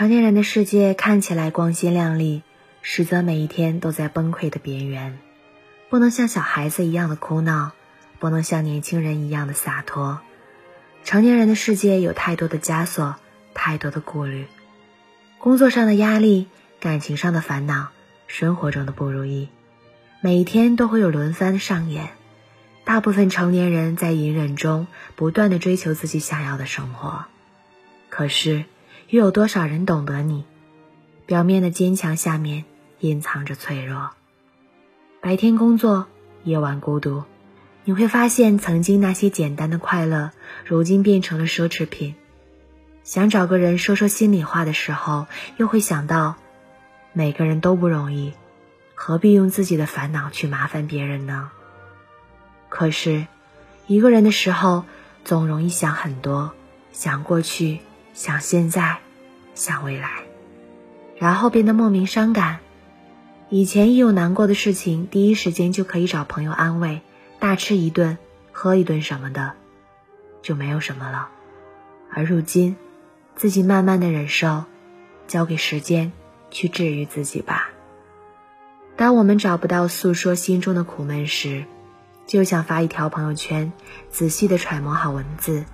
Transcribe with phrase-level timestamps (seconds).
[0.00, 2.42] 成年人的世界看起来光鲜亮丽，
[2.80, 5.18] 实则每一天都在崩溃的边缘。
[5.90, 7.72] 不能像小孩子一样的哭闹，
[8.18, 10.22] 不能像年轻人一样的洒脱。
[11.04, 13.16] 成年人的世界有太多的枷锁，
[13.52, 14.46] 太多的顾虑，
[15.38, 16.48] 工作上的压力，
[16.80, 17.88] 感情上的烦恼，
[18.26, 19.50] 生活中的不如意，
[20.22, 22.08] 每一天都会有轮番上演。
[22.86, 27.26] 大部分成年人在隐忍中不断的追求自己想要的生活，
[28.08, 28.64] 可是。
[29.10, 30.44] 又有多少人懂得你？
[31.26, 32.64] 表面的坚强下面
[33.00, 34.10] 隐藏着脆弱。
[35.20, 36.06] 白天工作，
[36.44, 37.24] 夜晚孤独，
[37.82, 40.30] 你会发现，曾经那些简单的快乐，
[40.64, 42.14] 如今变成了奢侈品。
[43.02, 46.36] 想找个人说说心里话的时候，又会想到，
[47.12, 48.32] 每个人都不容易，
[48.94, 51.50] 何必用自己的烦恼去麻烦别人呢？
[52.68, 53.26] 可是，
[53.88, 54.84] 一个人的时候，
[55.24, 56.52] 总容易想很多，
[56.92, 57.80] 想过去。
[58.20, 58.98] 想现在，
[59.54, 60.10] 想未来，
[61.16, 62.58] 然后变得莫名伤感。
[63.48, 67.00] 以前一有难过的事情，第一时间就可以找朋友安慰，
[67.38, 68.18] 大吃一顿，
[68.52, 69.54] 喝一顿什么的，
[70.42, 71.30] 就没有什么了。
[72.10, 72.76] 而如今，
[73.36, 74.64] 自己慢慢的忍受，
[75.26, 76.12] 交给时间
[76.50, 77.70] 去治愈自己吧。
[78.96, 81.64] 当我们找不到诉说心中的苦闷时，
[82.26, 83.72] 就想发一条朋友圈，
[84.10, 85.64] 仔细的揣摩好文字。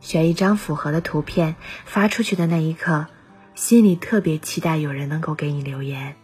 [0.00, 3.06] 选一张符合的图片发出去的那一刻，
[3.54, 6.16] 心里特别期待有人能够给你留言，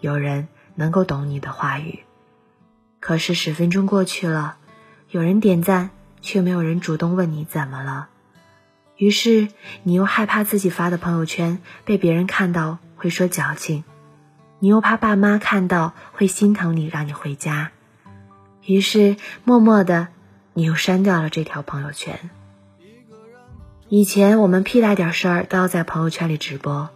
[0.00, 2.00] 有人能够懂你的话语。
[2.98, 4.56] 可是十分钟过去了，
[5.10, 8.08] 有人点赞，却没有人主动问你怎么了。
[8.96, 9.48] 于是
[9.82, 13.84] 你又害怕自己发的朋友圈被别人看到会说矫情，
[14.58, 17.70] 你又怕爸妈看到会心疼你让你回家，
[18.66, 20.08] 于是默默的
[20.52, 22.30] 你又删掉了这条朋友圈。
[23.92, 26.90] 以前我们屁大点事儿都要在朋友圈里直播，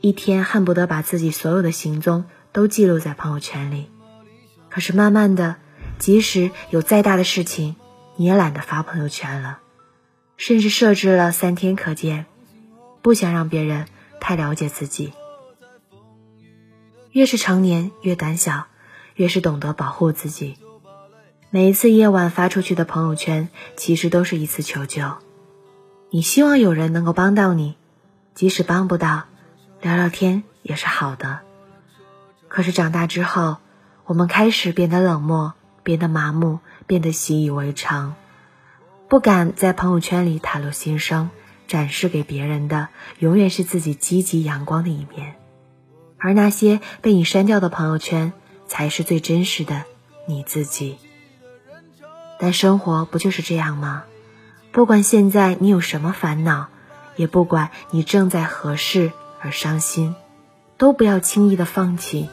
[0.00, 3.90] 一天恨不得把自己所有的行踪都记录在朋友圈里。
[4.70, 5.56] 可是慢慢的，
[5.98, 7.76] 即使有再大的事情，
[8.16, 9.58] 你也懒得发朋友圈了，
[10.38, 12.24] 甚至设置了三天可见，
[13.02, 13.84] 不想让别人
[14.18, 15.12] 太了解自己。
[17.12, 18.68] 越是成年，越胆小，
[19.16, 20.56] 越是懂得保护自己。
[21.50, 25.12] 每一次夜晚发出去的朋友圈，其实都是一次求救。
[26.10, 27.76] 你希望有人能够帮到你，
[28.34, 29.24] 即使帮不到，
[29.82, 31.40] 聊聊天也是好的。
[32.48, 33.58] 可是长大之后，
[34.06, 35.52] 我们开始变得冷漠，
[35.82, 38.14] 变得麻木，变得习以为常，
[39.06, 41.28] 不敢在朋友圈里袒露心声，
[41.66, 45.36] 展示给别人的永远是自己积极阳光的一面，
[46.16, 48.32] 而那些被你删掉的朋友圈，
[48.66, 49.84] 才是最真实的
[50.26, 50.96] 你自己。
[52.38, 54.04] 但生活不就是这样吗？
[54.70, 56.66] 不管现在你有什么烦恼，
[57.16, 60.14] 也不管你正在何事而伤心，
[60.76, 62.28] 都不要轻易的放弃。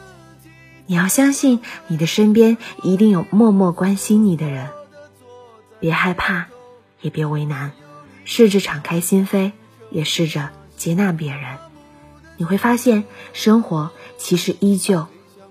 [0.86, 4.68] 你要相信，你的身边一定有默默关心你的人。
[5.80, 6.46] 别害怕，
[7.00, 7.72] 也别为难，
[8.24, 9.52] 试着敞开心扉，
[9.90, 11.58] 也试着接纳别人。
[12.36, 15.06] 你会发现，生活其实依旧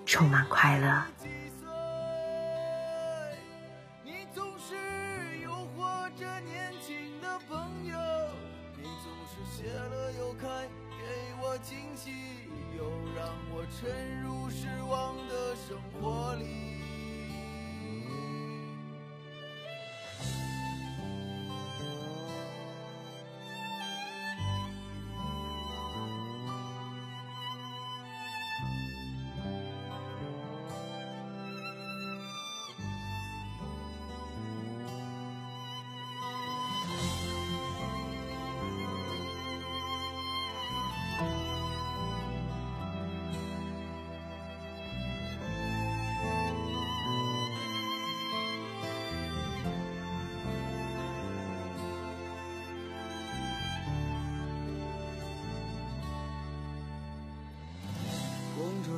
[0.06, 1.04] 充满快乐。
[11.66, 12.12] 惊喜
[12.78, 12.84] 又
[13.16, 16.75] 让我沉入失望的生活里。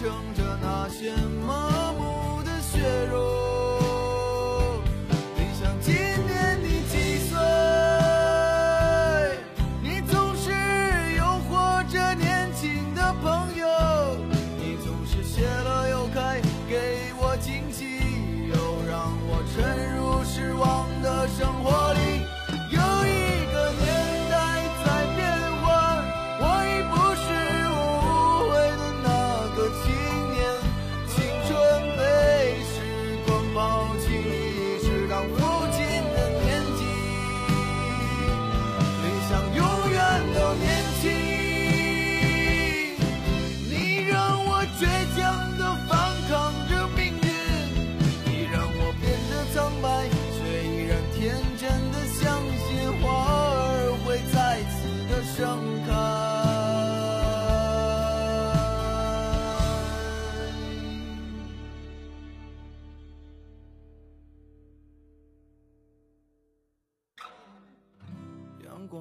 [0.00, 0.49] 撑着